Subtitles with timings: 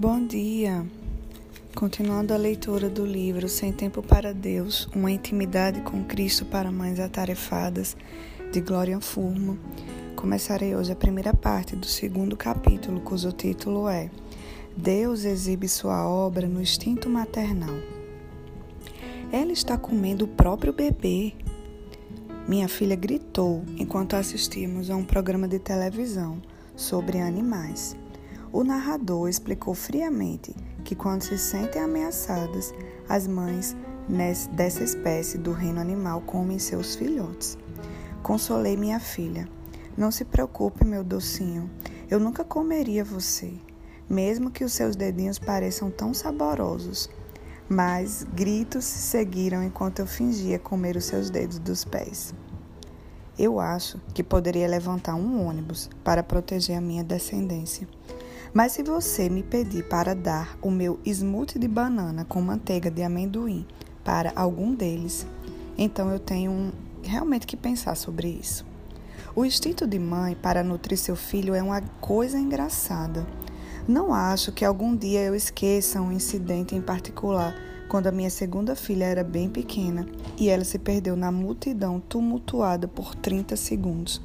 [0.00, 0.86] Bom dia!
[1.74, 7.00] Continuando a leitura do livro Sem Tempo para Deus, uma intimidade com Cristo para mães
[7.00, 7.96] atarefadas,
[8.52, 9.58] de Glória Furmo,
[10.14, 14.08] começarei hoje a primeira parte do segundo capítulo, cujo título é
[14.76, 17.74] Deus exibe sua obra no instinto maternal.
[19.32, 21.32] Ela está comendo o próprio bebê.
[22.46, 26.40] Minha filha gritou enquanto assistimos a um programa de televisão
[26.76, 27.96] sobre animais.
[28.50, 32.72] O narrador explicou friamente que, quando se sentem ameaçadas,
[33.06, 33.76] as mães
[34.52, 37.58] dessa espécie do reino animal comem seus filhotes.
[38.22, 39.46] Consolei minha filha.
[39.96, 41.68] Não se preocupe, meu docinho.
[42.10, 43.52] Eu nunca comeria você,
[44.08, 47.10] mesmo que os seus dedinhos pareçam tão saborosos.
[47.68, 52.32] Mas gritos se seguiram enquanto eu fingia comer os seus dedos dos pés.
[53.38, 57.86] Eu acho que poderia levantar um ônibus para proteger a minha descendência.
[58.58, 63.04] Mas se você me pedir para dar o meu smoothie de banana com manteiga de
[63.04, 63.64] amendoim
[64.02, 65.24] para algum deles,
[65.78, 68.66] então eu tenho realmente que pensar sobre isso.
[69.32, 73.24] O instinto de mãe para nutrir seu filho é uma coisa engraçada.
[73.86, 77.54] Não acho que algum dia eu esqueça um incidente em particular
[77.88, 80.04] quando a minha segunda filha era bem pequena
[80.36, 84.20] e ela se perdeu na multidão tumultuada por 30 segundos.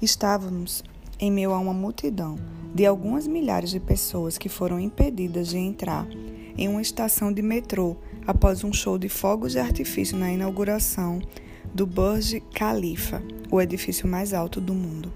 [0.00, 0.82] Estávamos
[1.18, 2.38] em meio a uma multidão
[2.74, 6.06] de algumas milhares de pessoas que foram impedidas de entrar
[6.56, 7.96] em uma estação de metrô
[8.26, 11.20] após um show de fogos de artifício na inauguração
[11.74, 15.12] do Burj Khalifa, o edifício mais alto do mundo.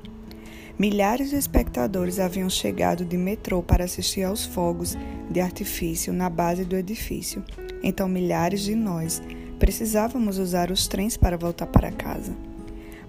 [0.77, 4.96] Milhares de espectadores haviam chegado de metrô para assistir aos fogos
[5.30, 7.44] de artifício na base do edifício.
[7.83, 9.22] Então, milhares de nós
[9.61, 12.34] precisávamos usar os trens para voltar para casa.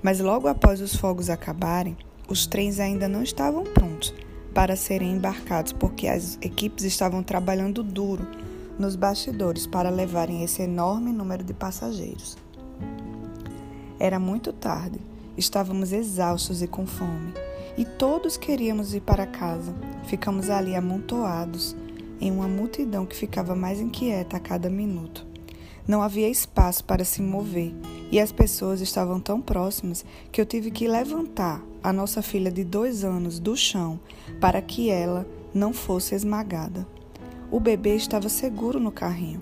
[0.04, 1.98] Mas logo após os fogos acabarem,
[2.30, 4.14] os trens ainda não estavam prontos
[4.56, 8.26] para serem embarcados porque as equipes estavam trabalhando duro
[8.80, 12.38] nos bastidores para levarem esse enorme número de passageiros.
[14.00, 14.98] Era muito tarde,
[15.38, 17.34] estávamos exaustos e com fome,
[17.78, 19.76] e todos queríamos ir para casa.
[20.06, 21.76] Ficamos ali amontoados
[22.22, 25.26] em uma multidão que ficava mais inquieta a cada minuto.
[25.88, 27.74] Não havia espaço para se mover
[28.12, 32.64] e as pessoas estavam tão próximas que eu tive que levantar a nossa filha de
[32.64, 34.00] dois anos do chão
[34.42, 36.88] para que ela não fosse esmagada.
[37.52, 39.42] O bebê estava seguro no carrinho.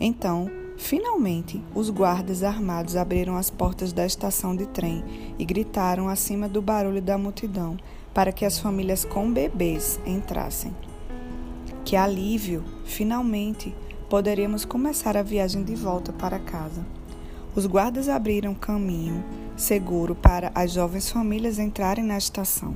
[0.00, 5.04] Então, finalmente, os guardas armados abriram as portas da estação de trem
[5.38, 7.76] e gritaram acima do barulho da multidão
[8.14, 10.74] para que as famílias com bebês entrassem.
[11.84, 12.64] Que alívio!
[12.84, 13.74] Finalmente
[14.08, 16.84] poderíamos começar a viagem de volta para casa.
[17.54, 19.24] Os guardas abriram caminho
[19.56, 22.74] seguro para as jovens famílias entrarem na estação,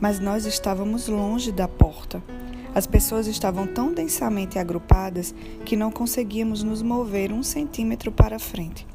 [0.00, 2.22] mas nós estávamos longe da porta.
[2.72, 8.86] As pessoas estavam tão densamente agrupadas que não conseguíamos nos mover um centímetro para frente.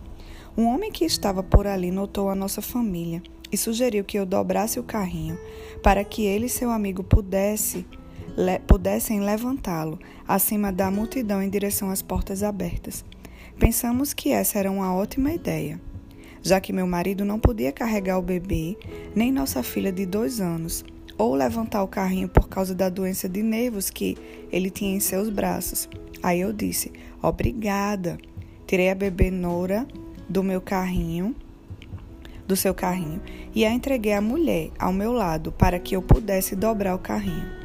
[0.57, 4.79] Um homem que estava por ali notou a nossa família e sugeriu que eu dobrasse
[4.79, 5.37] o carrinho
[5.83, 7.85] para que ele e seu amigo pudesse,
[8.37, 13.03] le, pudessem levantá-lo acima da multidão em direção às portas abertas.
[13.57, 15.79] Pensamos que essa era uma ótima ideia,
[16.41, 18.77] já que meu marido não podia carregar o bebê,
[19.15, 20.83] nem nossa filha de dois anos,
[21.17, 24.17] ou levantar o carrinho por causa da doença de nervos que
[24.51, 25.87] ele tinha em seus braços.
[26.21, 26.91] Aí eu disse:
[27.21, 28.17] Obrigada.
[28.67, 29.87] Tirei a bebê Nora
[30.27, 31.35] do meu carrinho,
[32.47, 33.21] do seu carrinho,
[33.53, 37.64] e a entreguei à mulher ao meu lado para que eu pudesse dobrar o carrinho.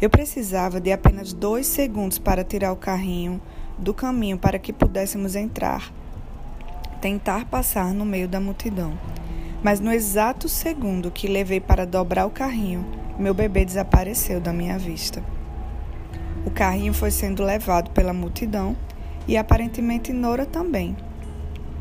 [0.00, 3.40] Eu precisava de apenas dois segundos para tirar o carrinho
[3.76, 5.92] do caminho para que pudéssemos entrar,
[7.00, 8.96] tentar passar no meio da multidão.
[9.60, 12.86] Mas no exato segundo que levei para dobrar o carrinho,
[13.18, 15.20] meu bebê desapareceu da minha vista.
[16.46, 18.76] O carrinho foi sendo levado pela multidão
[19.26, 20.96] e aparentemente Nora também.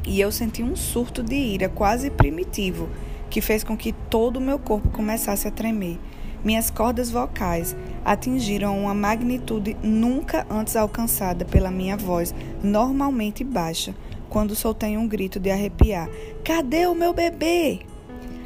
[0.07, 2.89] E eu senti um surto de ira quase primitivo
[3.29, 5.99] que fez com que todo o meu corpo começasse a tremer
[6.47, 12.33] minhas cordas vocais atingiram uma magnitude nunca antes alcançada pela minha voz,
[12.63, 13.93] normalmente baixa,
[14.29, 16.09] quando soltei um grito de arrepiar:
[16.45, 17.81] Cadê o meu bebê?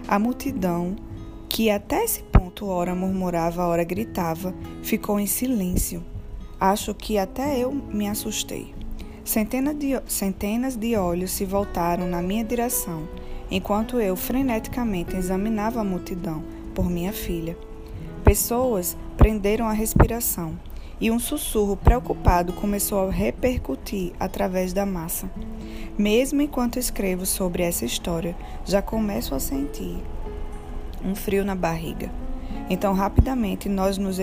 [0.07, 0.95] A multidão,
[1.47, 4.51] que até esse ponto ora murmurava, ora gritava,
[4.81, 6.03] ficou em silêncio.
[6.59, 8.73] Acho que até eu me assustei.
[9.23, 13.07] Centenas de, centenas de olhos se voltaram na minha direção,
[13.51, 16.43] enquanto eu freneticamente examinava a multidão
[16.73, 17.55] por minha filha.
[18.31, 20.57] Pessoas prenderam a respiração
[21.01, 25.29] e um sussurro preocupado começou a repercutir através da massa.
[25.97, 28.33] Mesmo enquanto escrevo sobre essa história,
[28.63, 30.01] já começo a sentir
[31.03, 32.09] um frio na barriga.
[32.69, 34.17] Então, rapidamente, nós nos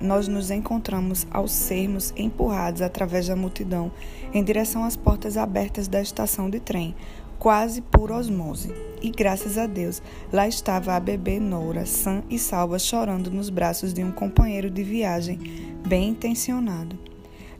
[0.00, 3.92] nós nos encontramos ao sermos empurrados através da multidão
[4.34, 6.92] em direção às portas abertas da estação de trem,
[7.42, 8.72] quase por osmose.
[9.02, 10.00] E graças a Deus,
[10.32, 14.84] lá estava a bebê Noura, sã e salva, chorando nos braços de um companheiro de
[14.84, 15.40] viagem
[15.84, 16.96] bem intencionado.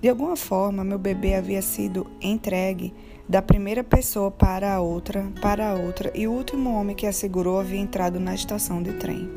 [0.01, 2.95] De alguma forma, meu bebê havia sido entregue
[3.29, 7.13] da primeira pessoa para a outra, para a outra, e o último homem que a
[7.13, 9.29] segurou havia entrado na estação de trem.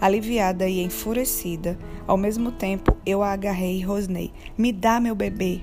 [0.00, 1.76] Aliviada e enfurecida,
[2.06, 5.62] ao mesmo tempo eu a agarrei e rosnei: Me dá meu bebê!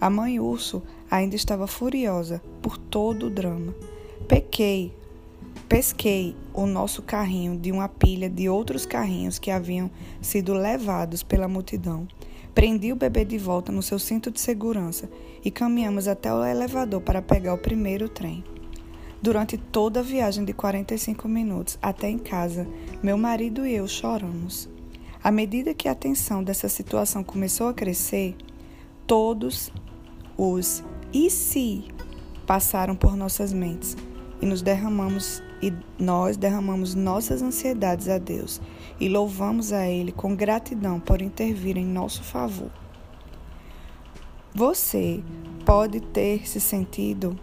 [0.00, 3.74] A mãe urso ainda estava furiosa por todo o drama.
[4.26, 4.92] Pequei,
[5.68, 9.90] pesquei o nosso carrinho de uma pilha de outros carrinhos que haviam
[10.20, 12.06] sido levados pela multidão.
[12.54, 15.08] Prendi o bebê de volta no seu cinto de segurança
[15.44, 18.42] e caminhamos até o elevador para pegar o primeiro trem.
[19.20, 22.66] Durante toda a viagem de 45 minutos até em casa,
[23.02, 24.68] meu marido e eu choramos.
[25.22, 28.36] À medida que a tensão dessa situação começou a crescer,
[29.06, 29.72] todos
[30.36, 31.84] os e se
[32.46, 33.96] passaram por nossas mentes
[34.40, 38.60] e nos derramamos e nós derramamos nossas ansiedades a Deus
[39.00, 42.70] e louvamos a Ele com gratidão por intervir em nosso favor.
[44.54, 45.22] Você
[45.64, 47.38] pode ter se sentido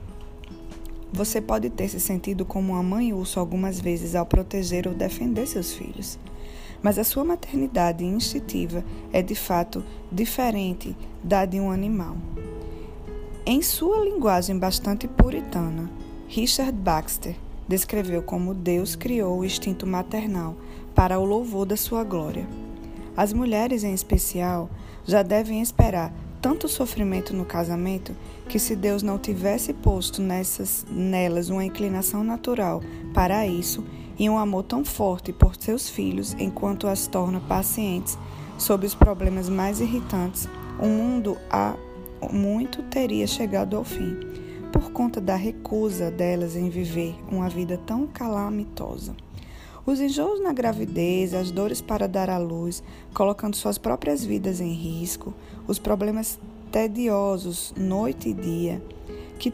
[1.14, 5.48] você pode ter se sentido como uma mãe urso algumas vezes ao proteger ou defender
[5.48, 6.20] seus filhos.
[6.84, 8.84] Mas a sua maternidade instintiva
[9.14, 12.18] é de fato diferente da de um animal.
[13.48, 15.88] Em sua linguagem bastante puritana,
[16.28, 17.36] Richard Baxter
[17.68, 20.56] descreveu como Deus criou o instinto maternal
[20.96, 22.48] para o louvor da sua glória.
[23.16, 24.68] As mulheres, em especial,
[25.06, 26.12] já devem esperar
[26.42, 28.16] tanto sofrimento no casamento
[28.50, 32.82] que, se Deus não tivesse posto nessas, nelas uma inclinação natural
[33.14, 33.84] para isso
[34.18, 38.18] e um amor tão forte por seus filhos enquanto as torna pacientes
[38.58, 40.50] sobre os problemas mais irritantes,
[40.80, 41.76] o mundo há
[42.32, 44.18] muito teria chegado ao fim,
[44.72, 49.16] por conta da recusa delas em viver uma vida tão calamitosa.
[49.86, 52.82] Os enjoos na gravidez, as dores para dar à luz,
[53.14, 55.34] colocando suas próprias vidas em risco,
[55.68, 56.40] os problemas
[56.72, 58.84] tediosos noite e dia
[59.38, 59.54] que,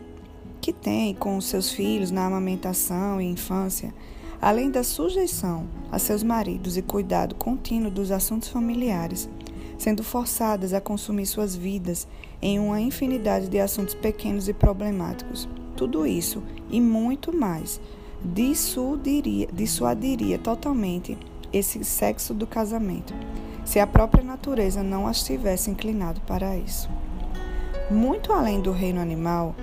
[0.62, 3.94] que têm com os seus filhos na amamentação e infância,
[4.42, 9.30] além da sujeição a seus maridos e cuidado contínuo dos assuntos familiares,
[9.82, 12.08] sendo forçadas a consumir suas vidas
[12.40, 15.50] em uma infinidade de assuntos pequenos e problemáticos.
[15.76, 17.82] Tudo isso e muito mais
[18.24, 21.18] dissuadiria, dissuadiria totalmente
[21.52, 23.12] esse sexo do casamento,
[23.66, 26.88] se a própria natureza não as tivesse inclinado para isso.
[27.90, 29.56] Muito além do reino animal,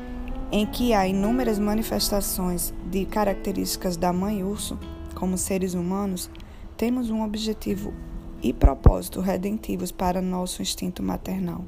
[0.51, 4.77] em que há inúmeras manifestações de características da mãe urso,
[5.15, 6.29] como seres humanos,
[6.77, 7.95] temos um objetivo
[8.43, 11.65] e propósito redentivos para nosso instinto maternal.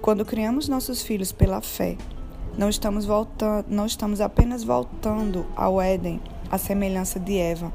[0.00, 1.96] Quando criamos nossos filhos pela fé,
[2.58, 6.20] não estamos, voltando, não estamos apenas voltando ao Éden,
[6.50, 7.72] à semelhança de Eva,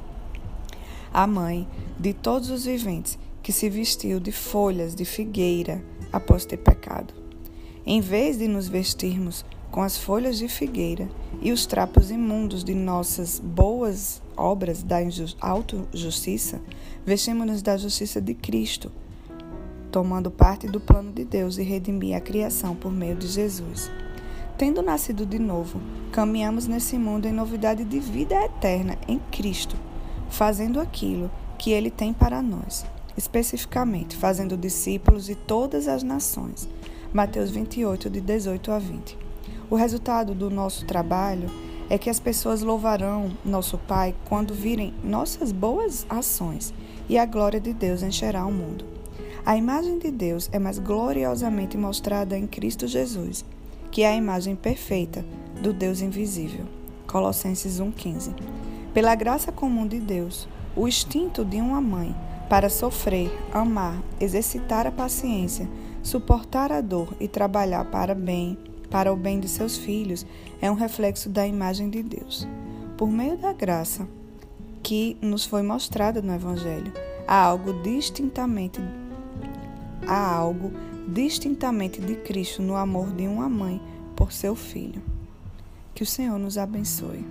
[1.13, 1.67] a mãe
[1.99, 5.81] de todos os viventes que se vestiu de folhas de figueira
[6.11, 7.13] após ter pecado.
[7.85, 11.09] Em vez de nos vestirmos com as folhas de figueira
[11.41, 14.97] e os trapos imundos de nossas boas obras da
[15.41, 16.61] auto-justiça,
[17.05, 18.91] vestimos-nos da justiça de Cristo,
[19.91, 23.89] tomando parte do plano de Deus e redimir a criação por meio de Jesus.
[24.57, 25.81] Tendo nascido de novo,
[26.11, 29.75] caminhamos nesse mundo em novidade de vida eterna em Cristo,
[30.29, 32.85] fazendo aquilo que Ele tem para nós,
[33.15, 36.67] especificamente fazendo discípulos de todas as nações.
[37.13, 39.17] Mateus 28, de 18 a 20.
[39.69, 41.49] O resultado do nosso trabalho
[41.89, 46.73] é que as pessoas louvarão nosso Pai quando virem nossas boas ações
[47.07, 48.85] e a glória de Deus encherá o mundo.
[49.45, 53.45] A imagem de Deus é mais gloriosamente mostrada em Cristo Jesus
[53.91, 55.25] que é a imagem perfeita
[55.61, 56.65] do Deus invisível.
[57.07, 58.33] Colossenses 1,15.
[58.93, 62.15] Pela graça comum de Deus, o instinto de uma mãe
[62.49, 65.67] para sofrer, amar, exercitar a paciência,
[66.03, 68.57] suportar a dor e trabalhar para bem,
[68.89, 70.25] para o bem de seus filhos,
[70.61, 72.47] é um reflexo da imagem de Deus.
[72.97, 74.07] Por meio da graça
[74.81, 76.91] que nos foi mostrada no evangelho,
[77.27, 78.81] há algo distintamente
[80.07, 80.71] há algo
[81.07, 83.81] distintamente de Cristo no amor de uma mãe
[84.15, 85.01] por seu filho.
[85.93, 87.25] Que o Senhor nos abençoe.